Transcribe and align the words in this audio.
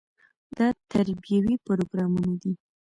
دا 0.57 0.67
تربیوي 0.91 1.55
پروګرامونه 1.65 2.33
دي. 2.41 2.51